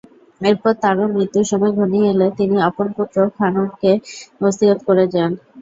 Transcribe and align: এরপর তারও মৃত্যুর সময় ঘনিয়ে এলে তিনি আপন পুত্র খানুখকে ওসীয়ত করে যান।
এরপর 0.41 0.73
তারও 0.83 1.05
মৃত্যুর 1.13 1.45
সময় 1.51 1.73
ঘনিয়ে 1.79 2.09
এলে 2.11 2.27
তিনি 2.39 2.55
আপন 2.69 2.87
পুত্র 2.95 3.17
খানুখকে 3.37 3.91
ওসীয়ত 4.41 4.79
করে 4.87 5.03
যান। 5.13 5.31